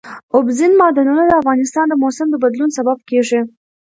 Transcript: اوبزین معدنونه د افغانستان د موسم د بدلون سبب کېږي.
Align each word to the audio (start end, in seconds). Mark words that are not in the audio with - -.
اوبزین 0.35 0.71
معدنونه 0.81 1.21
د 1.25 1.31
افغانستان 1.41 1.85
د 1.89 1.93
موسم 2.03 2.27
د 2.31 2.35
بدلون 2.43 2.69
سبب 2.77 2.97
کېږي. 3.09 3.39